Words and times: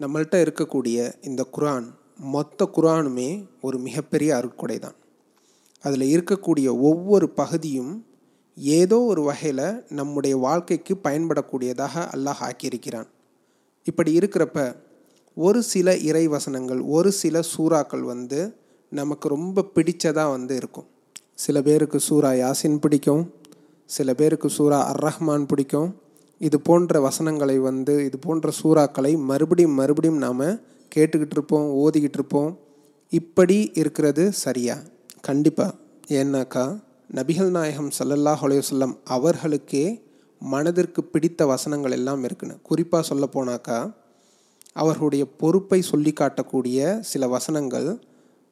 நம்மள்ட்ட 0.00 0.36
இருக்கக்கூடிய 0.44 1.14
இந்த 1.22 1.46
குரான் 1.58 1.86
மொத்த 2.32 2.70
குரானுமே 2.76 3.48
ஒரு 3.60 3.78
மிகப்பெரிய 3.78 4.30
அருட்கொடை 4.36 4.78
தான் 4.78 4.96
அதில் 5.84 6.06
இருக்கக்கூடிய 6.14 6.68
ஒவ்வொரு 6.80 7.28
பகுதியும் 7.28 8.04
ஏதோ 8.56 8.98
ஒரு 9.00 9.22
வகையில் 9.22 9.84
நம்முடைய 9.88 10.36
வாழ்க்கைக்கு 10.36 10.94
பயன்படக்கூடியதாக 11.04 11.94
அல்லாஹ் 12.14 12.42
ஆக்கியிருக்கிறான். 12.48 13.08
இப்படி 13.84 14.18
இருக்கிறப்ப 14.18 14.76
ஒரு 15.34 15.62
சில 15.62 15.96
இறை 15.96 16.26
வசனங்கள் 16.26 16.80
ஒரு 16.80 17.12
சில 17.12 17.40
சூறாக்கள் 17.56 18.00
வந்து 18.00 18.40
நமக்கு 18.88 19.28
ரொம்ப 19.28 19.64
பிடித்ததாக 19.74 20.30
வந்து 20.30 20.56
இருக்கும். 20.56 20.86
சில 21.34 21.62
பேருக்கு 21.62 22.00
சூரா 22.00 22.30
யாசின் 22.30 22.78
பிடிக்கும் 22.78 23.24
சில 23.90 24.14
பேருக்கு 24.14 24.50
சூரா 24.50 24.92
அர் 24.92 25.02
ரஹ்மான் 25.08 25.46
பிடிக்கும் 25.46 25.90
இது 26.38 26.60
போன்ற 26.60 27.00
வசனங்களை 27.00 27.58
வந்து 27.58 28.04
இது 28.04 28.18
போன்ற 28.18 28.50
சூறாக்களை 28.62 29.18
மறுபடியும் 29.18 29.72
மறுபடியும் 29.72 30.18
நாம் 30.18 30.42
கேட்டுக்கிட்டு 30.94 31.36
இருப்போம் 31.36 31.68
ஓதிக்கிட்டு 31.82 32.18
இருப்போம். 32.18 32.58
இப்படி 33.12 33.70
இருக்கிறது 33.74 34.32
சரியா? 34.32 34.76
கண்டிப்பாக 35.20 35.74
ஏன்னாக்கா 36.08 36.64
நபிகள் 37.14 37.50
நாயகம் 37.50 37.90
சல்லல்லா 37.98 38.32
அலையுசல்லம் 38.42 38.94
அவர்களுக்கே 39.04 40.02
மனதிற்கு 40.38 41.04
பிடித்த 41.04 41.46
வசனங்கள் 41.46 41.90
எல்லாம் 41.90 42.24
இருக்குன்னு. 42.24 42.56
குறிப்பாக 42.62 43.04
சொல்ல 43.04 43.28
போனாக்கா 43.32 43.92
அவர்களுடைய 44.72 45.26
பொறுப்பை 45.36 45.82
சொல்லி 45.82 46.12
காட்டக்கூடிய 46.20 47.00
சில 47.00 47.28
வசனங்கள் 47.28 47.88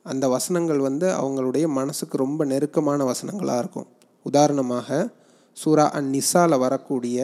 அந்த 0.02 0.28
வசனங்கள் 0.28 0.78
வந்து 0.78 1.06
அவங்களுடைய 1.08 1.66
மனசுக்கு 1.69 2.16
ரொம்ப 2.16 2.44
நெருக்கமான 2.44 3.05
வசனங்களாக 3.05 3.58
இருக்கும். 3.58 3.86
உதாரணமாக 4.22 5.08
சூரா 5.52 5.92
அந்நிசாவில் 5.94 6.58
வரக்கூடிய 6.58 7.19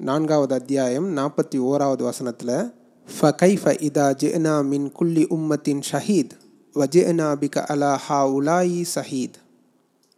நான்காவது 0.00 0.54
அத்தியாயம் 0.54 1.16
நாற்பத்தி 1.16 1.58
ஓராவது 1.58 2.02
வசனத்தில் 2.02 2.72
ஃபகைஃப 3.08 3.72
இதா 3.88 4.06
ஜெனா 4.14 4.64
மின் 4.64 4.92
குல்லி 4.92 5.24
உம்மத்தின் 5.24 5.82
ஷஹீத் 5.92 6.32
வஜெனா 6.74 7.26
பிக 7.40 7.64
அலா 7.64 7.94
ஹா 7.94 8.18
உலாயி 8.28 8.84
சஹீத் 8.94 9.36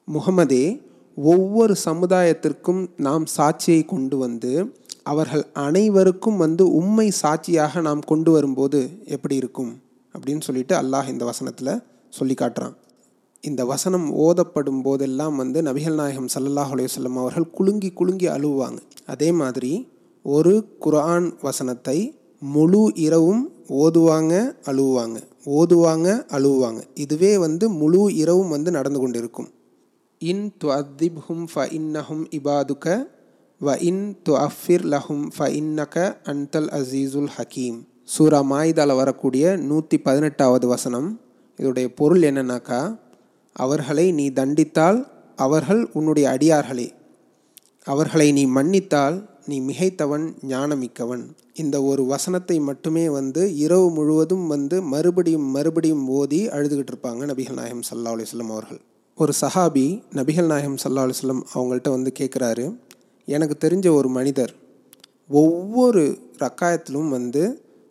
முகமதே 0.08 0.82
ஒவ்வொரு 1.16 1.76
சமுதாயத்திற்கும் 1.84 2.90
நாம் 2.96 3.26
சாட்சியை 3.36 3.84
கொண்டு 3.84 4.16
வந்து 4.16 4.52
அவர்கள் 5.02 5.44
அனைவருக்கும் 5.52 6.36
வந்து 6.36 6.72
உண்மை 6.72 7.10
சாட்சியாக 7.10 7.80
நாம் 7.80 8.00
கொண்டு 8.00 8.32
வரும்போது 8.32 8.90
எப்படி 9.04 9.34
இருக்கும்? 9.34 9.82
அப்படின்னு 10.14 10.40
சொல்லிட்டு 10.40 10.76
அல்லாஹ் 10.82 11.08
இந்த 11.08 11.24
வசனத்தில் 11.24 11.82
சொல்லி 12.10 12.34
காட்டுறான். 12.34 12.74
இந்த 13.44 13.64
வசனம் 13.64 14.04
ஓதப்படும் 14.24 14.82
போதெல்லாம் 14.82 15.36
வந்து 15.36 15.58
நபிகள் 15.62 15.96
நாயகம் 16.00 16.28
சல்லல்லாஹ் 16.34 16.72
அலையுசல்லம் 16.74 17.16
அவர்கள் 17.22 17.46
குலுங்கி 17.50 17.90
குலுங்கி 17.92 18.28
அழுவாங்க. 18.28 18.78
அதே 19.06 19.32
மாதிரி 19.32 19.72
ஒரு 20.24 20.52
குரான் 20.84 21.26
வசனத்தை 21.40 21.96
முழு 22.54 22.82
இரவும் 23.06 23.42
ஓதுவாங்க 23.82 24.34
அழுவாங்க. 24.70 25.18
ஓதுவாங்க 25.58 26.08
அழுவாங்க. 26.36 26.80
இதுவே 26.94 27.32
வந்து 27.38 27.64
முழு 27.80 28.02
இரவும் 28.14 28.48
வந்து 28.48 28.70
நடந்து 28.70 29.00
கொண்டிருக்கும். 29.00 29.50
இன் 30.22 30.46
துஅத்திப்ஹும் 30.64 31.44
ஃப 31.52 31.66
இன்னஹும் 31.78 32.24
இபாதுக 32.38 32.86
வ 33.60 33.76
இன் 33.90 34.04
துஅஃபிர் 34.28 34.88
லஹும் 34.94 35.26
ஃப 35.36 35.52
இன்னக 35.60 35.96
அன்தல் 36.32 36.72
அசீசுல் 36.78 37.32
ஹக்கீம் 37.36 37.78
சூரா 38.14 38.42
மாயுதால 38.52 38.94
வரக்கூடிய 38.96 39.56
நூற்றி 39.68 39.98
பதினெட்டாவது 39.98 40.66
வசனம். 40.74 41.08
இதோடைய 41.58 41.88
பொருள் 42.00 42.22
என்னன்னாக்கா 42.28 42.82
அவர்களை 43.56 44.12
நீ 44.12 44.26
தண்டித்தால் 44.30 44.98
அவர்கள் 45.36 45.82
உன்னுடைய 45.92 46.26
அடியார்களே. 46.30 46.88
அவர்களை 47.86 48.32
நீ 48.32 48.44
மன்னித்தால் 48.46 49.16
நீ 49.46 49.60
மிகைத்தவன் 49.60 50.26
ஞானமிக்கவன். 50.48 51.24
இந்த 51.54 51.82
ஒரு 51.82 52.02
வசனத்தை 52.06 52.60
மட்டுமே 52.60 53.08
வந்து 53.08 53.42
இரவு 53.56 53.90
முழுவதும் 53.90 54.46
வந்து 54.46 54.82
மறுபடியும் 54.82 55.48
மறுபடியும் 55.56 56.08
ஓதி 56.08 56.40
அழுதுகிட்டு 56.48 56.92
இருப்பாங்க 56.94 57.22
நபிகள் 57.30 57.58
நாயகம் 57.60 57.84
சல்லா 57.90 58.12
அலுவலம் 58.14 58.52
அவர்கள். 58.54 58.80
ஒரு 59.18 59.32
சஹாபி 59.40 59.86
நபிகள் 60.14 60.46
நாயகம் 60.46 60.78
சல்லா 60.84 61.02
அலுவலம் 61.06 61.42
அவங்கள்ட்ட 61.54 61.90
வந்து 61.90 62.12
கேட்குறாரு 62.18 62.76
எனக்கு 63.28 63.68
தெரிஞ்ச 63.68 63.94
ஒரு 63.94 64.08
மனிதர் 64.08 64.52
ஒவ்வொரு 65.28 66.18
ரக்காயத்திலும் 66.38 67.08
வந்து 67.08 67.42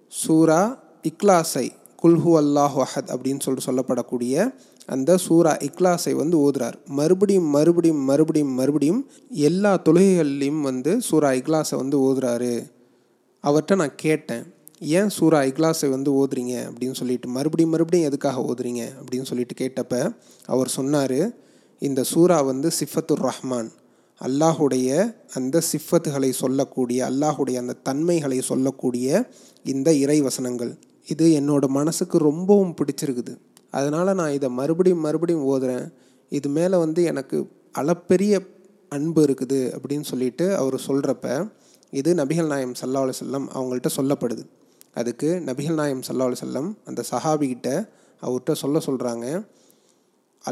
சூரா 0.08 0.62
இக்லாஸை 1.04 1.68
குல்ஹு 2.04 2.32
அல்லாஹ் 2.42 2.76
வஹத் 2.82 3.12
அப்படின்னு 3.14 3.40
சொல்லிட்டு 3.40 3.68
சொல்லப்படக்கூடிய 3.70 4.54
அந்த 4.86 5.18
சூரா 5.18 5.58
இக்லாஸை 5.58 6.16
வந்து 6.16 6.38
ஓதுறார். 6.38 6.74
மறுபடியும் 6.86 7.44
மறுபடியும் 7.44 7.98
மறுபடியும் 7.98 8.50
மறுபடியும் 8.50 9.10
எல்லா 9.30 9.82
தொழுகைகள்லையும் 9.90 10.62
வந்து 10.62 11.02
சூரா 11.02 11.30
இக்லாஸை 11.30 11.76
வந்து 11.76 12.00
ஓதுறாரு. 12.00 12.72
அவர்கிட்ட 13.44 13.76
நான் 13.76 13.94
கேட்டேன் 13.96 14.44
ஏன் 14.80 15.10
சூரா 15.10 15.42
இக்லாஸை 15.42 15.90
வந்து 15.90 16.12
ஓதுறீங்க? 16.12 16.72
அப்படின்னு 16.72 16.94
சொல்லிட்டு 16.94 17.28
மறுபடியும் 17.28 17.72
மறுபடியும் 17.72 18.08
எதுக்காக 18.08 18.42
ஓதுறீங்க? 18.42 18.88
அப்படின்னு 19.04 19.22
சொல்லிட்டு 19.22 19.64
கேட்டப்ப 19.64 20.16
அவர் 20.46 20.68
சொன்னார் 20.68 21.34
இந்த 21.80 22.04
சூரா 22.04 22.42
வந்து 22.42 22.70
சிஃபத்துர் 22.70 23.30
ரஹ்மான். 23.30 23.70
அல்லாஹுடைய 24.22 25.16
அந்த 25.34 25.62
சிஃபத்துகளை 25.72 26.30
சொல்லக்கூடிய 26.30 27.10
அல்லாஹுடைய 27.10 27.56
அந்த 27.56 27.74
தன்மைகளை 27.74 28.42
சொல்லக்கூடிய 28.42 29.30
இந்த 29.64 29.94
இறை 29.94 30.22
வசனங்கள் 30.22 30.78
இது 31.06 31.42
என்னோட 31.42 31.68
மனசுக்கு 31.68 32.18
ரொம்பவும் 32.18 32.76
பிடிச்சிருக்குது. 32.76 33.38
அதனால் 33.72 34.18
நான் 34.20 34.36
இதை 34.38 34.50
மறுபடியும் 34.60 35.04
மறுபடியும் 35.06 35.46
ஓதுறேன். 35.54 35.86
இது 36.38 36.50
மேலே 36.58 36.78
வந்து 36.78 37.04
எனக்கு 37.12 37.38
அளப்பெரிய 37.82 38.34
அன்பு 38.96 39.22
இருக்குது 39.26 39.60
அப்படின்னு 39.76 40.06
சொல்லிட்டு 40.12 40.46
அவர் 40.62 40.78
சொல்கிறப்ப 40.88 41.28
இது 42.00 42.10
நபிகள் 42.20 42.50
நாயம் 42.54 42.74
சல்லா 42.82 43.02
செல்லம் 43.22 43.48
அவங்கள்ட்ட 43.58 43.90
சொல்லப்படுது. 43.98 44.44
அதுக்கு 45.00 45.30
நபிகள் 45.48 45.80
நாயம் 45.82 46.04
சல்லா 46.08 46.28
செல்லம் 46.44 46.70
அந்த 46.90 47.02
சஹாபிகிட்ட 47.12 47.70
அவர்கிட்ட 48.22 48.54
சொல்ல 48.64 48.80
சொல்கிறாங்க 48.88 49.28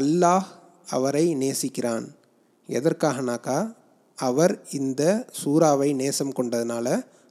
அல்லாஹ் 0.00 0.48
அவரை 0.96 1.24
நேசிக்கிறான். 1.42 2.06
எதற்காகனாக்கா 2.68 3.58
அவர் 4.18 4.54
இந்த 4.78 5.02
சூறாவை 5.40 5.90
நேசம் 6.00 6.32
கொண்டதுனால 6.38 6.88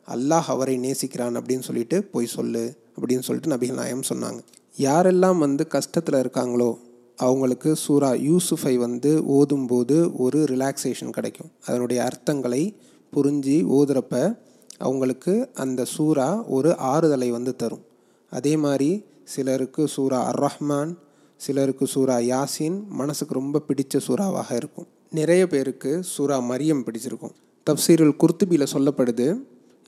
அல்லாஹ் 0.07 0.47
அவரை 0.53 0.75
நேசிக்கிறான் 0.85 1.35
அப்படின்னு 1.39 1.67
சொல்லிட்டு 1.69 1.97
போய் 2.13 2.33
சொல்லு 2.37 2.63
அப்படின்னு 2.97 3.25
சொல்லிட்டு 3.27 3.53
நபிகள் 3.55 3.81
நாயம் 3.81 4.07
சொன்னாங்க. 4.11 4.39
யாரெல்லாம் 4.87 5.37
வந்து 5.37 5.67
கஷ்டத்தில் 5.69 6.19
இருக்காங்களோ 6.23 6.69
அவங்களுக்கு 7.17 7.75
சூரா 7.75 8.11
யூசுஃபை 8.11 8.75
வந்து 8.75 9.11
ஓதும்போது 9.25 10.11
ஒரு 10.15 10.39
ரிலாக்ஸேஷன் 10.43 11.09
கிடைக்கும். 11.09 11.49
அதனுடைய 11.65 11.99
அர்த்தங்களை 12.03 12.75
புரிஞ்சு 13.13 13.57
ஓதுறப்ப 13.77 14.37
அவங்களுக்கு 14.77 15.49
அந்த 15.53 15.85
சூறா 15.97 16.27
ஒரு 16.47 16.69
ஆறுதலை 16.77 17.29
வந்து 17.29 17.55
தரும். 17.55 17.83
அதே 18.29 18.57
மாதிரி 18.57 19.05
சிலருக்கு 19.23 19.87
சூரா 19.87 20.19
அர் 20.31 20.41
ரஹ்மான் 20.45 20.93
சிலருக்கு 21.35 21.87
சூரா 21.87 22.17
யாசின் 22.17 22.77
மனசுக்கு 22.87 23.33
ரொம்ப 23.33 23.61
பிடிச்ச 23.67 23.99
சூறாவாக 24.07 24.49
இருக்கும். 24.51 24.87
நிறைய 25.11 25.47
பேருக்கு 25.47 26.03
சூரா 26.03 26.39
மரியம் 26.39 26.85
பிடிச்சிருக்கும். 26.87 27.35
தப்சீருல் 27.69 28.15
குர்த்துபியில் 28.21 28.71
சொல்லப்படுது 28.73 29.27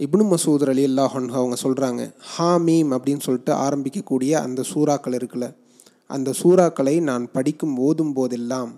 இப்னு 0.04 0.24
மசூத் 0.30 0.70
அலி 0.70 0.84
அல்லாஹன் 0.86 1.28
அவங்க 1.30 1.56
சொல்கிறாங்க 1.64 2.14
ஹாமீம் 2.38 2.92
அப்படின்னு 2.92 3.20
சொல்லிட்டு 3.20 3.54
ஆரம்பிக்கக்கூடிய 3.54 4.32
அந்த 4.32 4.62
சூறாக்கள் 4.74 5.18
இருக்குல்ல 5.18 5.48
அந்த 6.08 6.34
சூறாக்களை 6.44 7.02
நான் 7.02 7.32
படிக்கும் 7.32 7.78
ஓதும் 7.78 8.14
போதெல்லாம் 8.14 8.72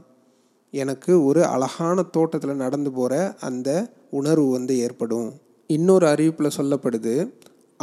எனக்கு 0.71 1.25
ஒரு 1.25 1.45
அழகான 1.45 2.01
தோட்டத்தில் 2.01 2.61
நடந்து 2.63 2.91
போகிற 2.91 3.35
அந்த 3.39 3.69
உணர்வு 4.09 4.49
வந்து 4.49 4.79
ஏற்படும். 4.79 5.29
இன்னொரு 5.67 6.07
அறிவிப்பில் 6.07 6.57
சொல்லப்படுது 6.57 7.15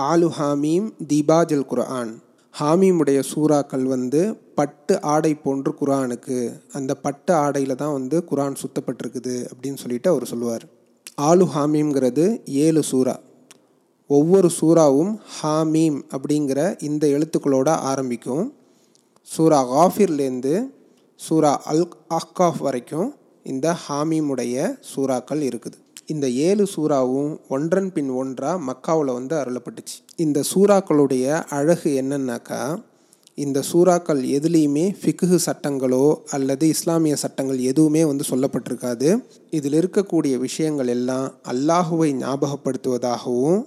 ஆலு 0.00 0.28
ஹாமீம் 0.38 0.90
தீபாஜல் 1.08 1.64
குரான் 1.72 2.12
ஹாமீமுடைய 2.60 3.22
சூறாக்கள் 3.34 3.82
வந்து 3.82 4.36
பட்டு 4.54 5.02
ஆடை 5.02 5.34
போன்று 5.34 5.74
குரானுக்கு 5.80 6.60
அந்த 6.72 6.94
பட்டு 6.94 7.32
ஆடையில் 7.34 7.74
தான் 7.74 7.92
வந்து 7.92 8.24
குரான் 8.30 8.60
சுத்தப்பட்டிருக்குது 8.62 9.48
அப்படின்னு 9.50 9.76
சொல்லிட்டு 9.76 10.10
அவர் 10.10 10.24
சொல்லுவார். 10.24 10.64
ஆலு 11.22 11.46
ஹாமீம்ங்கிறது 11.56 12.46
ஏழு 12.46 12.82
சூறா. 12.92 13.16
ஒவ்வொரு 14.16 14.48
சூறாவும் 14.60 15.10
ஹாமீம் 15.36 15.98
அப்படிங்கிற 16.14 16.60
இந்த 16.82 17.04
எழுத்துக்களோட 17.06 17.68
ஆரம்பிக்கும். 17.90 18.44
சூரா 19.28 19.60
காஃபிர்லேருந்து 19.74 20.54
சூரா 21.20 21.52
அல் 21.72 21.84
அஹ்காஃப் 22.18 22.60
வரைக்கும் 22.66 23.08
இந்த 23.44 23.76
ஹாமீமுடைய 23.84 24.56
சூறாக்கள் 24.90 25.42
இருக்குது. 25.48 25.78
இந்த 26.06 26.26
ஏழு 26.48 26.64
சூறாவும் 26.74 27.32
ஒன்றன் 27.48 27.92
பின் 27.92 28.10
ஒன்றாக 28.10 28.64
மக்காவில் 28.68 29.16
வந்து 29.18 29.34
அருளப்பட்டுச்சு. 29.36 29.96
இந்த 30.16 30.38
சூறாக்களுடைய 30.52 31.26
அழகு 31.58 31.90
என்னன்னாக்கா 32.02 32.62
இந்த 33.38 33.58
சூறாக்கள் 33.72 34.22
எதுலேயுமே 34.36 34.86
ஃபிக்குஹு 35.00 35.36
சட்டங்களோ 35.46 36.06
அல்லது 36.36 36.64
இஸ்லாமிய 36.68 37.16
சட்டங்கள் 37.16 37.60
எதுவுமே 37.72 38.02
வந்து 38.04 38.24
சொல்லப்பட்டிருக்காது. 38.30 39.10
இதில் 39.50 39.76
இருக்கக்கூடிய 39.80 40.34
விஷயங்கள் 40.46 40.90
எல்லாம் 40.98 41.28
அல்லாஹுவை 41.52 42.08
ஞாபகப்படுத்துவதாகவும் 42.22 43.60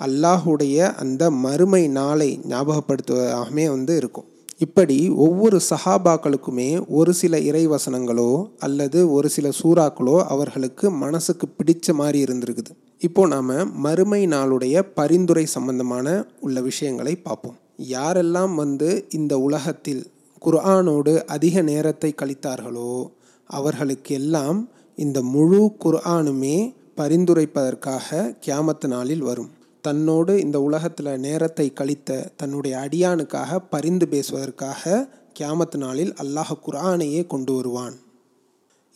அல்லாஹுடைய 0.00 0.92
அந்த 0.92 1.30
மறுமை 1.30 1.88
நாளை 1.88 2.40
ஞாபகப்படுத்துவதாகவே 2.48 3.68
வந்து 3.68 3.96
இருக்கும். 3.96 4.24
இப்படி 4.58 5.08
ஒவ்வொரு 5.08 5.60
சஹாபாக்களுக்குமே 5.70 6.86
ஒரு 6.88 7.14
சில 7.14 7.38
இறைவசனங்களோ 7.38 8.50
அல்லது 8.58 9.12
ஒரு 9.12 9.28
சில 9.28 9.48
சூறாக்களோ 9.62 10.16
அவர்களுக்கு 10.24 10.90
மனசுக்கு 10.90 11.46
பிடிச்ச 11.58 11.94
மாதிரி 11.94 12.18
இருந்திருக்குது. 12.24 12.72
இப்போ 12.98 13.26
நாம் 13.26 13.72
மறுமை 13.74 14.26
நாளுடைய 14.26 14.82
பரிந்துரை 14.94 15.46
சம்பந்தமான 15.46 16.26
உள்ள 16.40 16.60
விஷயங்களை 16.60 17.16
பார்ப்போம். 17.16 17.58
யாரெல்லாம் 17.88 18.54
வந்து 18.54 19.06
இந்த 19.10 19.38
உலகத்தில் 19.38 20.06
குர்ஆனோடு 20.42 21.24
அதிக 21.24 21.62
நேரத்தை 21.62 22.14
கழித்தார்களோ 22.22 23.10
அவர்களுக்கெல்லாம் 23.46 24.68
இந்த 24.96 25.22
முழு 25.22 25.70
குர்ஆனுமே 25.84 26.74
பரிந்துரைப்பதற்காக 26.96 28.36
கியாமத்து 28.46 28.86
நாளில் 28.86 29.20
வரும். 29.20 29.50
தன்னோடு 29.84 30.40
இந்த 30.40 30.60
உலகத்தில் 30.60 31.20
நேரத்தை 31.20 31.72
கழித்த 31.72 32.30
தன்னுடைய 32.36 32.78
அடியானுக்காக 32.78 33.58
பரிந்து 33.70 34.08
பேசுவதற்காக 34.08 35.06
கியாமத்து 35.38 35.76
நாளில் 35.76 36.12
அல்லாஹ் 36.22 36.52
குர்ஆனையே 36.66 37.26
கொண்டு 37.26 37.52
வருவான். 37.54 37.94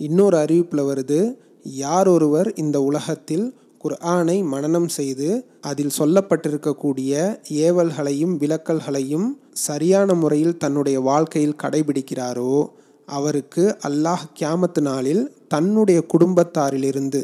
இன்னொரு 0.01 0.37
அறிவிப்பில் 0.37 0.85
வருது 0.85 1.21
யார் 1.63 2.09
ஒருவர் 2.09 2.55
இந்த 2.55 2.81
உலகத்தில் 2.81 3.55
குர்ஆனை 3.79 4.43
மனனம் 4.43 4.89
செய்து 4.89 5.45
அதில் 5.61 5.97
சொல்லப்பட்டிருக்கக்கூடிய 5.99 7.13
ஏவல்களையும் 7.49 8.35
விலக்கல்களையும் 8.37 9.29
சரியான 9.53 10.15
முறையில் 10.15 10.59
தன்னுடைய 10.59 11.01
வாழ்க்கையில் 11.01 11.61
கடைபிடிக்கிறாரோ 11.63 12.71
அவருக்கு 13.09 13.77
அல்லாஹ் 13.89 14.25
கியாமத்து 14.39 14.81
நாளில் 14.81 15.23
தன்னுடைய 15.49 16.01
குடும்பத்தாரிலிருந்து 16.07 17.21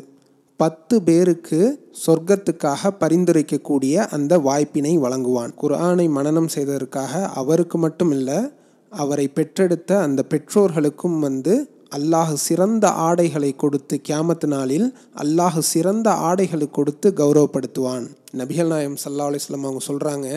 பத்து 0.60 0.96
பேருக்கு 1.06 1.60
சொர்க்கத்துக்காக 2.04 2.90
பரிந்துரைக்கக்கூடிய 3.00 3.94
அந்த 4.16 4.32
வாய்ப்பினை 4.48 4.92
வழங்குவான். 5.04 5.52
குர்ஆனை 5.60 6.06
மனனம் 6.16 6.50
செய்ததற்காக 6.54 7.22
அவருக்கு 7.40 7.78
மட்டும் 7.84 8.12
இல்லை 8.16 8.38
அவரை 8.92 9.26
பெற்றெடுத்த 9.36 9.90
அந்த 10.06 10.20
பெற்றோர்களுக்கும் 10.32 11.18
வந்து 11.26 11.54
அல்லாஹ் 11.98 12.32
சிறந்த 12.46 12.84
ஆடைகளை 13.08 13.50
கொடுத்து 13.62 13.94
கியாமத்து 14.08 14.48
நாளில் 14.54 14.86
அல்லாஹ் 15.22 15.58
சிறந்த 15.72 16.08
ஆடைகளை 16.28 16.68
கொடுத்து 16.70 17.08
கௌரவப்படுத்துவான். 17.20 18.06
நபிகள் 18.40 18.72
நாயம் 18.74 18.96
சல்லா 19.04 19.28
அலிஸ்லாம் 19.30 19.66
அவங்க 19.68 19.84
சொல்கிறாங்க 19.90 20.28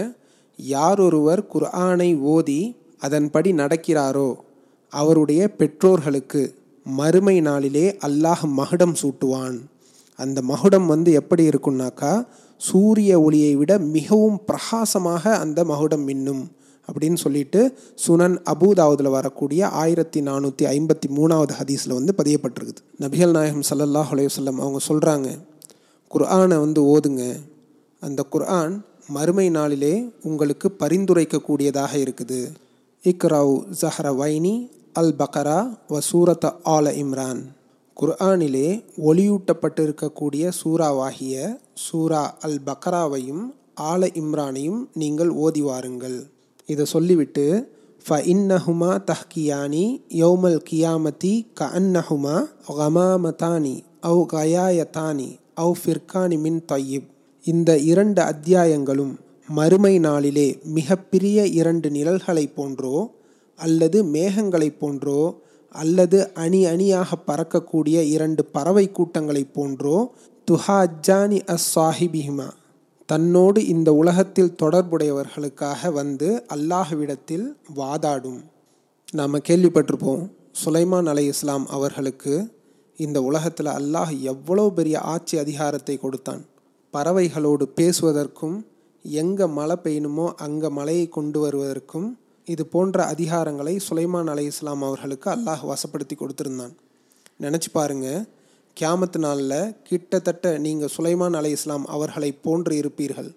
யார் 0.59 0.99
ஒருவர் 1.07 1.41
குர்ஆனை 1.53 2.11
ஓதி 2.33 2.61
அதன்படி 3.05 3.49
நடக்கிறாரோ 3.61 4.29
அவருடைய 4.93 5.41
பெற்றோர்களுக்கு 5.59 6.41
மறுமை 6.85 7.37
நாளிலே 7.47 7.87
அல்லாஹ் 8.07 8.43
மகுடம் 8.59 8.95
சூட்டுவான். 9.01 9.57
அந்த 10.23 10.41
மகுடம் 10.41 10.85
வந்து 10.85 11.11
எப்படி 11.11 11.43
இருக்குன்னாக்கா 11.49 12.25
சூரிய 12.57 13.21
ஒளியை 13.21 13.55
விட 13.55 13.77
மிகவும் 13.77 14.37
பிரகாசமாக 14.45 15.37
அந்த 15.37 15.59
மகுடம் 15.63 16.05
மின்னும் 16.07 16.43
அப்படின்னு 16.87 17.19
சொல்லிட்டு 17.23 17.61
சுனன் 18.07 18.37
அபூதாவதில் 18.51 19.09
வரக்கூடிய 19.09 19.67
ஆயிரத்தி 19.67 20.19
நானூற்றி 20.21 20.65
ஐம்பத்தி 20.75 21.07
மூணாவது 21.17 21.53
ஹதீஸில் 21.59 21.97
வந்து 21.97 22.13
பதியப்பட்டிருக்குது. 22.17 22.81
நபிகள் 23.03 23.31
நாயகம் 23.31 23.65
சல்லல்லாஹ் 23.69 24.11
அலையுசல்லம் 24.15 24.61
அவங்க 24.63 24.79
சொல்கிறாங்க 24.87 25.29
குர்ஆனை 26.11 26.57
வந்து 26.65 26.81
ஓதுங்க. 26.93 27.23
அந்த 27.99 28.23
குர்ஆன் 28.23 28.75
மறுமை 29.09 29.49
நாளிலே 29.49 29.93
உங்களுக்கு 30.23 30.67
பரிந்துரைக்கக்கூடியதாக 30.79 31.93
இருக்குது. 32.05 32.39
இக்ராவ் 33.03 33.53
ஜஹர 33.81 34.07
வைனி 34.21 34.55
அல் 34.93 35.13
பக்கரா 35.19 35.59
வ 35.89 35.99
சூரத் 36.11 36.47
ஆல 36.75 36.93
இம்ரான். 37.03 37.41
குர்ஆனிலே 37.97 38.67
ஒளியூட்டப்பட்டிருக்கக்கூடிய 39.05 40.49
சூறாவாகிய 40.59 41.35
சூரா 41.73 42.37
அல் 42.41 42.59
பக்ராவையும் 42.65 43.43
ஆல 43.81 44.07
இம்ரானையும் 44.13 44.87
நீங்கள் 44.93 45.29
ஓதி 45.29 45.61
வாருங்கள். 45.61 46.17
இதை 46.65 46.85
சொல்லிவிட்டு 46.85 47.45
ஃப 48.05 48.17
இன்னஹுமா 48.25 48.91
தஹ்கியானி 49.11 49.85
யௌமல் 50.13 50.61
கியாமதி 50.69 51.33
க 51.53 51.69
அன்னஹுமா 51.73 52.35
கமாமதானி 52.67 53.75
அவு 54.01 54.21
கயாயதானி 54.33 55.29
அவு 55.55 55.73
ஃபிர்கானி 55.83 56.37
மின் 56.39 56.61
தொய்யிப் 56.71 57.07
இந்த 57.45 57.77
இரண்டு 57.77 58.21
அத்தியாயங்களும் 58.21 59.13
மறுமை 59.49 59.99
நாளிலே 59.99 60.47
மிகப்பெரிய 60.63 61.45
இரண்டு 61.45 61.89
நிழல்களைப் 61.89 62.55
போன்றோ 62.55 62.95
அல்லது 63.59 64.03
மேகங்களைப் 64.05 64.79
போன்றோ 64.79 65.19
அல்லது 65.75 66.19
அணி 66.33 66.61
அணியாக 66.65 67.09
பறக்கக்கூடிய 67.27 67.97
இரண்டு 68.15 68.43
பறவை 68.55 68.85
கூட்டங்களைப் 68.91 69.53
போன்றோ 69.55 69.97
துஹாஜானி 70.47 71.39
அஸ் 71.55 71.67
சாஹிபிஹிமா 71.75 72.47
தன்னோடு 73.09 73.59
இந்த 73.73 73.89
உலகத்தில் 73.93 74.55
தொடர்புடையவர்களுக்காக 74.61 75.91
வந்து 75.91 76.29
அல்லாஹ்விடத்தில் 76.55 77.45
வாதாடும். 77.75 78.41
நாம் 79.13 79.45
கேள்விப்பட்டிருப்போம் 79.49 80.23
சுலைமான் 80.63 81.09
அலை 81.11 81.25
இஸ்லாம் 81.25 81.65
அவர்களுக்கு 81.67 82.33
இந்த 82.97 83.17
உலகத்தில் 83.21 83.71
அல்லாஹ் 83.79 84.13
எவ்வளோ 84.33 84.65
பெரிய 84.69 84.97
ஆட்சி 85.13 85.35
அதிகாரத்தை 85.37 85.95
கொடுத்தான். 85.97 86.41
பறவைகளோடு 86.93 87.65
பேசுவதற்கும் 87.79 88.57
எங்கே 89.05 89.45
மழை 89.57 89.75
பெய்யணுமோ 89.83 90.27
அங்கே 90.45 90.69
மழையை 90.69 91.05
கொண்டு 91.09 91.39
வருவதற்கும் 91.39 92.07
இது 92.53 92.65
போன்ற 92.65 93.05
அதிகாரங்களை 93.05 93.79
சுலைமான் 93.89 94.29
அலை 94.29 94.45
இஸ்லாம் 94.45 94.81
அவர்களுக்கு 94.81 95.29
அல்லாஹ் 95.29 95.63
வசப்படுத்தி 95.71 96.13
கொடுத்துருந்தான். 96.15 96.73
நினச்சி 97.41 97.69
பாருங்கள் 97.71 98.27
கியாமத்து 98.77 99.17
நாளில் 99.17 99.81
கிட்டத்தட்ட 99.83 100.57
நீங்கள் 100.57 100.93
சுலைமான் 100.97 101.35
அலை 101.35 101.51
இஸ்லாம் 101.51 101.85
அவர்களை 101.85 102.31
போன்று 102.31 102.73
இருப்பீர்கள். 102.81 103.29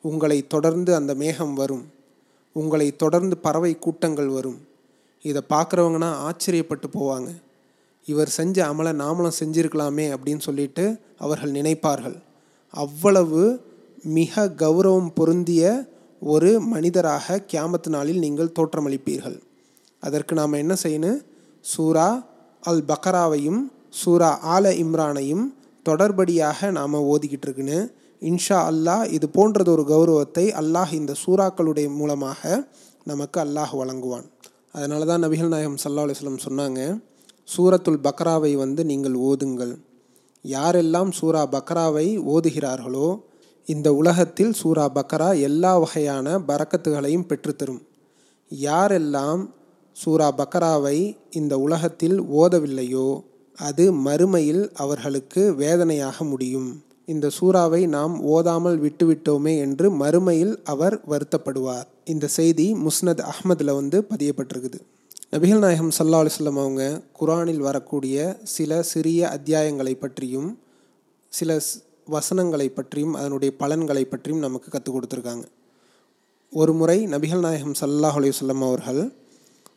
உங்களை 0.00 0.46
தொடர்ந்து 0.46 0.94
அந்த 0.94 1.14
மேகம் 1.14 1.54
வரும். 1.54 1.84
உங்களை 2.52 2.96
தொடர்ந்து 2.96 3.36
பறவை 3.36 3.78
கூட்டங்கள் 3.78 4.28
வரும். 4.28 4.58
இதை 5.22 5.42
பார்க்குறவங்கன்னா 5.48 6.10
ஆச்சரியப்பட்டு 6.26 6.88
போவாங்க. 6.92 7.30
இவர் 8.06 8.28
செஞ்ச 8.28 8.56
அமலை 8.72 8.92
நாமளும் 9.04 9.38
செஞ்சிருக்கலாமே 9.40 10.06
அப்படின்னு 10.14 10.40
சொல்லிட்டு 10.40 10.98
அவர்கள் 11.18 11.52
நினைப்பார்கள். 11.52 12.18
அவ்வளவு 12.70 13.42
மிக 14.02 14.52
கௌரவம் 14.56 15.10
பொருந்திய 15.14 15.90
ஒரு 16.22 16.50
மனிதராக 16.72 17.36
கியாமத்து 17.50 17.88
நாளில் 17.94 18.20
நீங்கள் 18.24 18.54
தோற்றமளிப்பீர்கள். 18.58 19.38
அதற்கு 20.02 20.32
நாம் 20.40 20.60
என்ன 20.62 20.74
செய்யணும் 20.82 21.18
சூரா 21.64 22.08
அல் 22.70 22.84
பக்கராவையும் 22.90 23.60
சூரா 24.00 24.30
ஆல 24.54 24.64
இம்ரானையும் 24.82 25.44
தொடர்படியாக 25.86 26.70
நாம் 26.78 26.94
ஓதிக்கிட்டு 27.12 27.46
இருக்குன்னு 27.48 27.78
இன்ஷா 28.22 28.58
அல்லாஹ் 28.70 29.04
இது 29.16 29.26
போன்றது 29.36 29.70
ஒரு 29.76 29.84
கௌரவத்தை 29.92 30.44
அல்லாஹ் 30.60 30.92
இந்த 31.00 31.12
சூறாக்களுடைய 31.24 31.88
மூலமாக 31.98 32.42
நமக்கு 33.10 33.38
அல்லாஹ் 33.44 33.72
வழங்குவான். 33.80 34.26
அதனால 34.76 35.04
தான் 35.10 35.22
நபிகள் 35.24 35.52
நாயகம் 35.54 35.80
சல்லா 35.84 36.04
அலுவலம் 36.06 36.44
சொன்னாங்க 36.46 36.80
சூரத்துல் 37.48 38.02
பக்ராவை 38.06 38.52
வந்து 38.64 38.82
நீங்கள் 38.90 39.16
ஓதுங்கள். 39.30 39.74
யாரெல்லாம் 40.44 41.10
சூரா 41.18 41.42
பக்ராவை 41.56 42.06
ஓதுகிறார்களோ 42.34 43.08
இந்த 43.66 43.94
உலகத்தில் 43.94 44.52
சூரா 44.52 44.90
பக்ரா 44.94 45.40
எல்லா 45.40 45.78
வகையான 45.78 46.38
பறக்கத்துகளையும் 46.38 47.26
பெற்றுத்தரும். 47.28 47.82
யாரெல்லாம் 48.60 49.50
சூரா 49.92 50.34
பக்ராவை 50.36 51.16
இந்த 51.30 51.58
உலகத்தில் 51.58 52.22
ஓதவில்லையோ 52.22 53.22
அது 53.56 53.92
மறுமையில் 53.92 54.70
அவர்களுக்கு 54.74 55.54
வேதனையாக 55.54 56.24
முடியும். 56.24 56.82
இந்த 57.06 57.30
சூறாவை 57.40 57.86
நாம் 57.86 58.22
ஓதாமல் 58.22 58.82
விட்டுவிட்டோமே 58.82 59.58
என்று 59.58 59.90
மறுமையில் 59.90 60.56
அவர் 60.64 61.00
வருத்தப்படுவார். 61.08 61.84
இந்த 62.04 62.26
செய்தி 62.26 62.74
முஸ்னத் 62.74 63.24
அஹ்மதில் 63.24 63.74
வந்து 63.74 64.06
பதியப்பட்டிருக்குது. 64.10 64.80
நபிகள் 65.30 65.58
நாயகம் 65.58 65.90
சல்லா 65.98 66.26
அலுவலம் 66.26 66.60
அவங்க 66.62 67.00
குரானில் 67.12 67.58
வரக்கூடிய 67.58 68.38
சில 68.42 68.82
சிறிய 68.82 69.38
அத்தியாயங்களை 69.38 69.94
பற்றியும் 69.94 70.58
சில 71.28 71.60
வசனங்களை 72.16 72.68
பற்றியும் 72.68 73.14
அதனுடைய 73.14 73.50
பலன்களை 73.56 74.04
பற்றியும் 74.04 74.44
நமக்கு 74.46 74.68
கற்றுக் 74.70 74.96
கொடுத்துருக்காங்க. 74.96 75.44
ஒரு 76.60 76.72
முறை 76.72 76.98
நபிகள் 77.06 77.44
நாயகம் 77.46 77.78
சல்லாஹ் 77.80 78.16
அலையுசல்லம் 78.18 78.62
அவர்கள் 78.68 79.02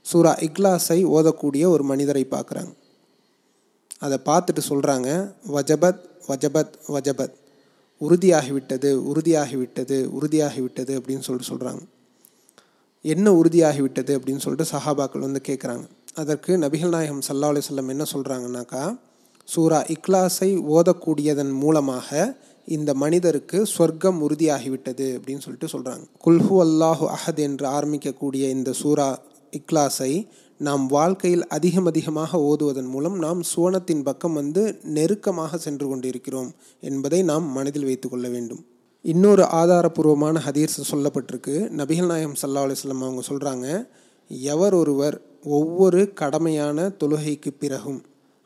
சூரா 0.02 0.34
இக்லாஸை 0.38 1.00
ஓதக்கூடிய 1.16 1.64
ஒரு 1.68 1.84
மனிதரை 1.84 2.24
பார்க்குறாங்க. 2.32 2.74
அதை 4.00 4.18
பார்த்துட்டு 4.26 4.62
சொல்கிறாங்க 4.70 5.10
வஜபத் 5.56 6.02
வஜபத் 6.28 6.74
வஜபத். 6.88 7.36
உறுதியாகிவிட்டது 8.02 8.90
உறுதியாகிவிட்டது 9.12 9.98
உறுதியாகிவிட்டது 10.20 10.94
அப்படின்னு 10.98 11.24
சொல்லிட்டு 11.28 11.52
சொல்கிறாங்க 11.54 11.84
என்ன 13.02 13.32
உறுதியாகிவிட்டது? 13.32 14.12
அப்படின்னு 14.18 14.44
சொல்லிட்டு 14.46 14.72
சஹாபாக்கள் 14.78 15.26
வந்து 15.28 15.42
கேட்குறாங்க 15.48 15.86
அதற்கு 16.14 16.52
நபிகள் 16.58 16.90
நாயகம் 16.90 17.26
சல்லா 17.28 17.48
அலிஸ்லம் 17.52 17.90
என்ன 17.90 18.04
சொல்கிறாங்கனாக்கா 18.14 18.84
சூரா 19.48 19.84
இக்லாஸை 19.88 20.58
ஓதக்கூடியதன் 20.68 21.52
மூலமாக 21.52 22.38
இந்த 22.68 22.94
மனிதருக்கு 22.94 23.66
சொர்க்கம் 23.66 24.22
உறுதியாகிவிட்டது 24.22 25.08
அப்படின்னு 25.18 25.38
சொல்லிட்டு 25.38 25.80
சொல்கிறாங்க 25.80 26.04
குல்ஹு 26.18 26.56
அல்லாஹு 26.62 27.06
அஹத் 27.06 27.40
என்று 27.40 27.68
ஆரம்பிக்கக்கூடிய 27.68 28.50
இந்த 28.50 28.74
சூரா 28.74 29.20
இக்லாஸை 29.52 30.28
நாம் 30.58 30.88
வாழ்க்கையில் 30.88 31.48
அதிகம் 31.48 31.86
அதிகமாக 31.86 32.38
ஓதுவதன் 32.40 32.90
மூலம் 32.90 33.20
நாம் 33.20 33.42
சுவனத்தின் 33.56 34.04
பக்கம் 34.04 34.34
வந்து 34.34 34.80
நெருக்கமாக 34.84 35.58
சென்று 35.58 35.88
கொண்டிருக்கிறோம் 35.88 36.54
என்பதை 36.80 37.24
நாம் 37.24 37.52
மனதில் 37.52 37.84
வைத்து 37.84 38.10
கொள்ள 38.10 38.28
வேண்டும். 38.30 38.66
இன்னொரு 39.02 39.44
ஆதாரபூர்வமான 39.44 40.42
ஹதீர்ஸ் 40.46 40.92
சொல்லப்பட்டிருக்கு. 40.92 41.56
நபிகள் 41.70 42.06
நாயகம் 42.06 42.38
சல்லா 42.42 42.64
அலுவலம் 42.66 43.02
அவங்க 43.02 43.24
சொல்கிறாங்க 43.30 43.88
எவர் 44.28 44.74
ஒருவர் 44.74 45.22
ஒவ்வொரு 45.44 46.14
கடமையான 46.22 46.90
தொழுகைக்கு 47.04 47.52
பிறகும் 47.60 48.04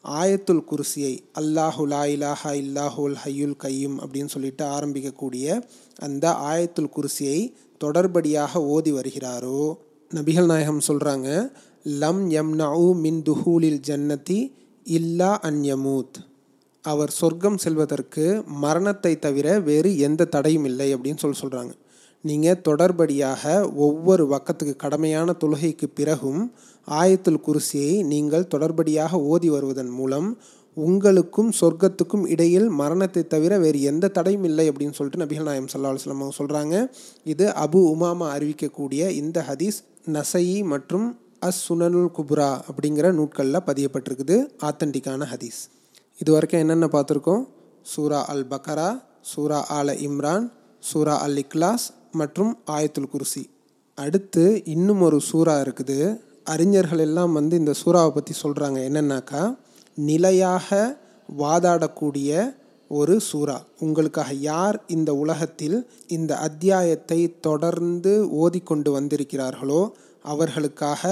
ஆயத்துல் 0.09 0.63
குர்சியை 0.63 1.19
அல்லாஹு 1.39 1.83
லா 1.87 2.05
இலாஹா 2.05 2.51
இல்லாஹுல் 2.53 3.15
ஹையுல் 3.23 3.55
கையும் 3.57 3.99
அப்படின்னு 3.99 4.25
சொல்லிட்டு 4.25 4.65
ஆரம்பிக்கக்கூடிய 4.65 5.61
அந்த 5.99 6.31
ஆயத்துல் 6.31 6.93
குர்சியை 6.95 7.39
தொடர்படியாக 7.77 8.63
ஓதி 8.65 8.91
வருகிறாரோ? 8.91 9.77
நபிகள் 10.11 10.45
நாயகம் 10.45 10.81
சொல்கிறாங்க 10.87 11.51
லம் 11.85 12.23
யம்னஉ 12.29 12.95
மின் 12.95 13.21
துஹூலில் 13.21 13.79
ஜன்னதி 13.79 14.55
இல்லா 14.85 15.39
அன் 15.39 15.61
யமூத். 15.63 16.17
அவர் 16.81 17.09
சொர்க்கம் 17.09 17.57
செல்வதற்கு 17.57 18.43
மரணத்தை 18.47 19.19
தவிர 19.19 19.59
வேறு 19.59 19.97
எந்த 19.97 20.25
தடையும் 20.25 20.65
இல்லை 20.65 20.95
அப்படின்னு 20.95 21.17
சொல்லி 21.17 21.39
சொல்கிறாங்க 21.41 21.73
நீங்கள் 22.21 22.61
தொடர்படியாக 22.61 23.43
ஒவ்வொரு 23.75 24.25
வக்கத்துக்கு 24.25 24.75
கடமையான 24.75 25.35
தொழுகைக்கு 25.39 25.87
பிறகும் 25.95 26.41
ஆயத்துல் 26.97 27.43
குருசியை 27.47 28.03
நீங்கள் 28.03 28.47
தொடர்படியாக 28.47 29.19
ஓதி 29.31 29.49
வருவதன் 29.49 29.91
மூலம் 29.99 30.29
உங்களுக்கும் 30.73 31.51
சொர்க்கத்துக்கும் 31.59 32.25
இடையில் 32.27 32.67
மரணத்தை 32.81 33.27
தவிர 33.27 33.53
வேறு 33.59 33.79
எந்த 33.81 34.07
தடையும் 34.07 34.43
இல்லை 34.43 34.65
அப்படின்னு 34.69 34.97
சொல்லிட்டு 34.97 35.23
நபிகள் 35.23 35.49
நாயம் 35.49 35.67
சல்லா 35.73 35.91
அலுவலம் 35.91 36.21
அவங்க 36.21 36.37
சொல்கிறாங்க 36.41 36.75
இது 37.23 37.45
அபு 37.65 37.79
உமாமா 37.93 38.27
அறிவிக்கக்கூடிய 38.35 39.09
இந்த 39.09 39.45
ஹதீஸ் 39.49 39.79
நசையி 40.17 40.63
மற்றும் 40.63 41.07
அஸ் 41.47 41.59
சுனனுல் 41.65 42.11
குப்ரா 42.17 42.47
அப்படிங்கிற 42.69 43.11
நூட்களில் 43.11 43.65
பதியப்பட்டிருக்குது. 43.67 44.37
ஆத்தன்டிக்கான 44.67 45.27
ஹதீஸ். 45.33 45.59
இது 46.19 46.31
வரைக்கும் 46.31 46.59
என்னென்ன 46.59 46.87
பார்த்துருக்கோம்? 46.91 47.43
சூரா 47.81 48.25
அல் 48.25 48.45
பக்கரா 48.49 48.89
சூரா 49.21 49.59
ஆல 49.77 49.95
இம்ரான் 50.07 50.51
சூரா 50.79 51.15
அல் 51.25 51.37
இக்லாஸ் 51.43 51.85
மற்றும் 52.11 52.51
ஆயத்துல் 52.71 53.11
குர்சி. 53.13 53.43
அடுத்து 53.97 54.61
இன்னும் 54.65 55.01
ஒரு 55.01 55.19
சூரா 55.21 55.61
இருக்குது. 55.61 55.99
அறிஞர்கள் 56.53 57.03
எல்லாம் 57.07 57.33
வந்து 57.37 57.55
இந்த 57.61 57.73
சூறாவை 57.81 58.11
பற்றி 58.15 58.33
சொல்கிறாங்க 58.43 58.79
என்னென்னாக்கா 58.89 59.41
நிலையாக 60.09 60.67
வாதாடக்கூடிய 61.43 62.57
ஒரு 62.91 63.15
சூறா. 63.29 63.55
உங்களுக்காக 63.85 64.31
யார் 64.51 64.77
இந்த 64.95 65.11
உலகத்தில் 65.23 65.77
இந்த 66.17 66.31
அத்தியாயத்தை 66.47 67.19
தொடர்ந்து 67.47 68.13
ஓதிக்கொண்டு 68.41 68.89
வந்திருக்கிறார்களோ 68.97 69.81
அவர்களுக்காக 70.23 71.03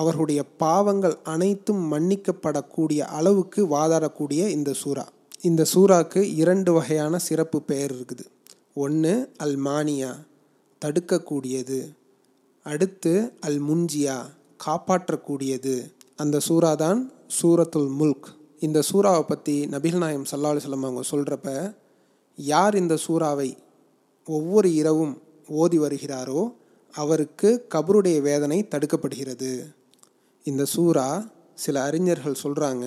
அவர்களுடைய 0.00 0.40
பாவங்கள் 0.62 1.16
அனைத்தும் 1.32 1.82
மன்னிக்கப்படக்கூடிய 1.92 3.00
அளவுக்கு 3.18 3.60
வாதாடக்கூடிய 3.76 4.42
இந்த 4.56 4.70
சூறா. 4.82 5.04
இந்த 5.48 5.62
சூறாக்கு 5.72 6.20
இரண்டு 6.42 6.70
வகையான 6.72 7.18
சிறப்பு 7.28 7.58
பெயர் 7.70 7.92
இருக்குது. 7.96 8.24
ஒன்று 8.84 9.14
அல் 9.44 9.56
மானியா 9.66 10.10
தடுக்கக்கூடியது. 10.82 11.80
அடுத்து 12.66 13.14
அல் 13.46 13.60
முன்ஜியா 13.68 14.18
காப்பாற்றக்கூடியது. 14.66 15.74
அந்த 16.16 16.40
சூறா 16.48 16.76
தான் 16.76 17.12
சூரத்துல் 17.42 17.90
முல்க். 18.00 18.28
இந்த 18.58 18.82
சூறாவை 18.92 19.22
பற்றி 19.22 19.66
நபிகள் 19.66 20.02
நாயம் 20.04 20.26
சல்லா 20.30 20.50
அலுவலம் 20.52 20.86
அவங்க 20.86 21.02
சொல்கிறப்ப 21.10 21.74
யார் 22.36 22.74
இந்த 22.74 22.98
சூறாவை 23.06 23.56
ஒவ்வொரு 24.26 24.74
இரவும் 24.74 25.22
ஓதி 25.46 25.78
வருகிறாரோ 25.78 26.52
அவருக்கு 26.94 27.66
கபருடைய 27.74 28.20
வேதனை 28.20 28.68
தடுக்கப்படுகிறது. 28.70 29.50
இந்த 30.44 30.66
சூறா 30.76 31.30
சில 31.54 31.82
அறிஞர்கள் 31.82 32.42
சொல்கிறாங்க 32.42 32.86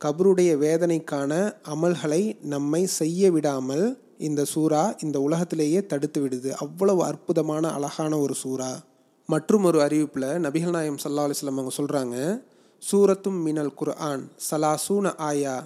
கபருடைய 0.00 0.50
வேதனைக்கான 0.58 1.32
அமல்களை 1.68 2.22
நம்மை 2.40 2.86
செய்ய 2.86 3.30
விடாமல் 3.30 4.02
இந்த 4.18 4.44
சூறா 4.54 5.02
இந்த 5.02 5.20
உலகத்திலேயே 5.20 5.86
தடுத்து 5.86 6.26
விடுது. 6.26 6.50
அவ்வளவு 6.50 7.04
அற்புதமான 7.04 7.70
அழகான 7.70 8.18
ஒரு 8.18 8.34
சூறா. 8.44 8.70
மற்றும் 9.32 9.64
ஒரு 9.64 9.78
அறிவிப்பில் 9.80 10.28
நபிகள் 10.46 10.74
நாயம் 10.76 11.00
சல்லா 11.02 11.22
அலிஸ்லாம் 11.26 11.58
அவங்க 11.58 11.72
சொல்கிறாங்க 11.76 12.16
சூரத்தும் 12.88 13.40
மினல் 13.42 13.74
குர்ஆன் 13.74 14.22
சலாசூன 14.50 15.14
ஆயா 15.28 15.56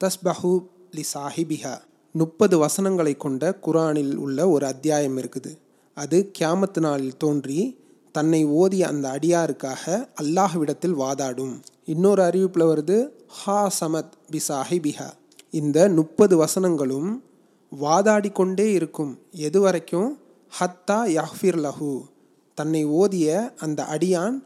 தஸ்பஹூ 0.00 0.52
லி 0.96 1.04
சாஹிபிஹா. 1.14 1.74
முப்பது 2.12 2.58
வசனங்களை 2.58 3.16
கொண்ட 3.16 3.42
குரானில் 3.66 4.14
உள்ள 4.16 4.48
ஒரு 4.48 4.64
அத்தியாயம் 4.66 5.18
இருக்குது. 5.18 5.52
அது 5.96 6.18
கியாமத்து 6.38 6.80
நாளில் 6.80 7.16
தோன்றி 7.16 7.60
தன்னை 8.12 8.40
ஓதிய 8.46 8.82
அந்த 8.82 9.06
அடியாருக்காக 9.08 9.84
அல்லாஹ்விடத்தில் 10.22 10.96
வாதாடும். 11.02 11.54
இன்னொரு 11.84 12.22
அறிவிப்பில் 12.22 12.68
வருது 12.72 12.96
ஹா 13.26 13.60
சமத் 13.80 14.14
பி 14.30 14.40
சாஹிபிஹா. 14.48 15.08
இந்த 15.50 15.88
முப்பது 15.88 16.36
வசனங்களும் 16.36 17.10
வாதாடி 17.70 18.30
கொண்டே 18.30 18.72
இருக்கும். 18.72 19.12
எது 19.30 19.60
வரைக்கும்? 19.60 20.18
ஹத்தா 20.58 21.00
யஹ்ஃபிர் 21.18 21.60
லஹூ. 21.66 21.90
தன்னை 22.60 22.82
ஓதிய 23.00 23.28
அந்த 23.64 23.80
அடியான் 23.94 24.36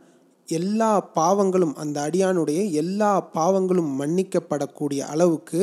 எல்லா 0.59 0.93
பாவங்களும் 1.17 1.75
அந்த 1.83 1.97
அடியானுடைய 2.07 2.61
எல்லா 2.83 3.13
பாவங்களும் 3.35 3.93
மன்னிக்கப்படக்கூடிய 4.01 5.03
அளவுக்கு 5.13 5.61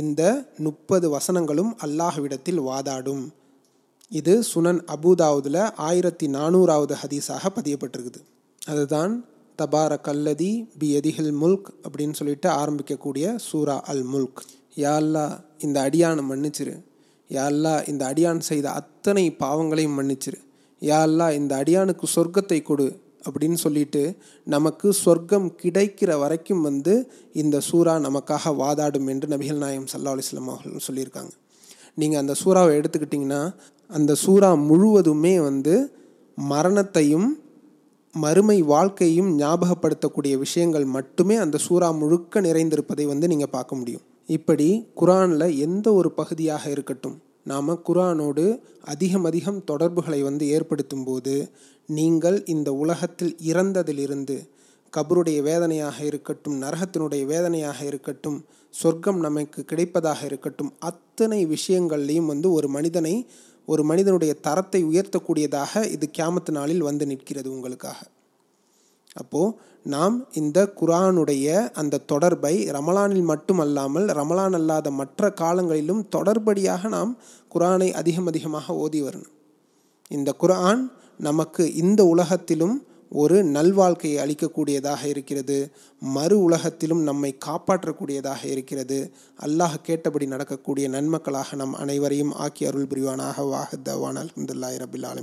இந்த 0.00 0.22
முப்பது 0.66 1.06
வசனங்களும் 1.10 1.72
அல்லாஹ்விடத்தில் 1.84 2.60
வாதாடும். 2.68 3.22
இது 4.18 4.34
சுனன் 4.52 4.80
அபுதாவுதில் 4.94 5.62
ஆயிரத்தி 5.88 6.26
நானூறாவது 6.36 6.94
ஹதீஸாக 7.02 7.44
பதியப்பட்டிருக்குது. 7.56 8.20
அதுதான் 8.66 9.12
தபார 9.60 9.92
கல்லதி 10.06 10.52
பி 10.78 10.88
எதிஹில் 10.98 11.32
முல்க் 11.42 11.68
அப்படின்னு 11.86 12.18
சொல்லிட்டு 12.20 12.48
ஆரம்பிக்கக்கூடிய 12.62 13.26
சூரா 13.48 13.76
அல் 13.92 14.04
முல்க். 14.12 14.40
யாழ்லா 14.84 15.24
இந்த 15.58 15.76
அடியானை 15.86 16.24
மன்னிச்சிரு. 16.30 16.76
யாழ்லா 17.30 17.74
இந்த 17.88 18.02
அடியான் 18.10 18.42
செய்த 18.50 18.66
அத்தனை 18.80 19.24
பாவங்களையும் 19.42 19.98
மன்னிச்சிரு. 19.98 20.40
யாழ்லா 20.82 21.34
இந்த 21.34 21.64
அடியானுக்கு 21.64 22.06
சொர்க்கத்தை 22.14 22.62
கொடு 22.62 23.00
அப்படின்னு 23.26 23.52
சொல்லிட்டு 23.52 24.16
நமக்கு 24.44 24.92
சொர்க்கம் 24.92 25.56
கிடைக்கிற 25.62 26.18
வரைக்கும் 26.18 26.60
வந்து 26.60 27.10
இந்த 27.32 27.60
சூறா 27.72 27.94
நமக்காக 28.06 28.54
வாதாடும் 28.56 29.06
என்று 29.06 29.28
நபிகள் 29.28 29.56
நாயம் 29.56 29.86
சல்லா 29.92 30.14
அலிஸ்லாம் 30.14 30.50
அவர்கள் 30.54 30.86
சொல்லியிருக்காங்க. 30.86 31.32
நீங்கள் 31.94 32.20
அந்த 32.20 32.34
சூறாவை 32.44 32.72
எடுத்துக்கிட்டிங்கன்னா 32.78 33.42
அந்த 33.86 34.16
சூறா 34.26 34.50
முழுவதுமே 34.68 35.40
வந்து 35.40 35.74
மரணத்தையும் 36.34 37.28
மறுமை 38.14 38.62
வாழ்க்கையும் 38.62 39.38
ஞாபகப்படுத்தக்கூடிய 39.38 40.38
விஷயங்கள் 40.38 40.84
மட்டுமே 40.84 41.36
அந்த 41.36 41.58
சூறா 41.68 41.98
முழுக்க 41.98 42.40
நிறைந்திருப்பதை 42.40 43.04
வந்து 43.06 43.28
நீங்கள் 43.28 43.52
பார்க்க 43.52 43.76
முடியும். 43.76 44.02
இப்படி 44.26 44.68
குரானில் 45.00 45.56
எந்த 45.56 45.92
ஒரு 45.92 46.10
பகுதியாக 46.12 46.70
இருக்கட்டும் 46.70 47.18
நாம் 47.42 47.82
குரானோடு 47.82 48.60
அதிகம் 48.84 49.24
அதிகம் 49.24 49.64
தொடர்புகளை 49.64 50.22
வந்து 50.22 50.46
ஏற்படுத்தும் 50.46 51.04
போது 51.04 51.52
நீங்கள் 51.86 52.42
இந்த 52.44 52.72
உலகத்தில் 52.72 53.36
இறந்ததிலிருந்து 53.42 54.48
கபருடைய 54.92 55.42
வேதனையாக 55.42 56.04
இருக்கட்டும் 56.04 56.62
நரகத்தினுடைய 56.62 57.26
வேதனையாக 57.26 57.84
இருக்கட்டும் 57.84 58.44
சொர்க்கம் 58.70 59.20
நமக்கு 59.20 59.64
கிடைப்பதாக 59.64 60.24
இருக்கட்டும் 60.24 60.72
அத்தனை 60.78 61.46
விஷயங்கள்லையும் 61.46 62.26
வந்து 62.26 62.52
ஒரு 62.52 62.68
மனிதனை 62.68 63.26
ஒரு 63.66 63.84
மனிதனுடைய 63.84 64.32
தரத்தை 64.40 64.84
உயர்த்தக்கூடியதாக 64.84 65.82
இது 65.90 66.10
கேமத்து 66.18 66.50
நாளில் 66.50 66.82
வந்து 66.82 67.06
நிற்கிறது 67.06 67.52
உங்களுக்காக. 67.52 67.98
அப்போது 69.12 69.56
நாம் 69.82 70.28
இந்த 70.32 70.72
குரானுடைய 70.80 71.70
அந்த 71.72 71.98
தொடர்பை 71.98 72.70
ரமலானில் 72.70 73.22
மட்டுமல்லாமல் 73.22 74.04
ரமலான் 74.04 74.52
அல்லாத 74.52 74.90
மற்ற 74.90 75.30
காலங்களிலும் 75.30 76.08
தொடர்படியாக 76.16 76.88
நாம் 76.88 77.18
குரானை 77.54 77.92
அதிகம் 77.92 78.26
அதிகமாக 78.26 78.74
ஓதி 78.74 79.02
வரணும். 79.02 79.32
இந்த 80.08 80.34
குரான் 80.40 80.90
நமக்கு 81.18 81.74
இந்த 81.74 82.04
உலகத்திலும் 82.04 82.88
ஒரு 83.10 83.44
நல்வாழ்க்கையை 83.44 84.22
அளிக்கக்கூடியதாக 84.24 85.04
இருக்கிறது. 85.04 85.72
மறு 86.00 86.42
உலகத்திலும் 86.42 87.02
நம்மை 87.02 87.38
காப்பாற்றக்கூடியதாக 87.46 88.44
இருக்கிறது. 88.44 89.12
அல்லாஹ் 89.40 89.74
கேட்டபடி 89.82 90.26
நடக்கக்கூடிய 90.26 90.88
நன்மக்களாக 90.88 91.54
நம் 91.54 91.74
அனைவரையும் 91.74 92.32
ஆக்கி 92.32 92.66
அருள் 92.66 92.86
புரிவானாக. 92.86 93.42
வாஹத்தவான் 93.54 94.20
அலமதுல்லாய் 94.22 94.78
ரபில் 94.78 95.06
ஆலம். 95.06 95.18